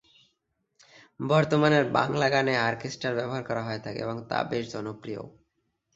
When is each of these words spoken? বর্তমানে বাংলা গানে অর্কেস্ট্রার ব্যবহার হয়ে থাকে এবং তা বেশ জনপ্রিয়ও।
বর্তমানে 1.19 1.79
বাংলা 1.91 2.27
গানে 2.29 2.53
অর্কেস্ট্রার 2.61 3.13
ব্যবহার 3.15 3.43
হয়ে 3.67 3.83
থাকে 3.83 3.99
এবং 3.99 4.17
তা 4.29 4.37
বেশ 4.43 4.65
জনপ্রিয়ও। 4.73 5.25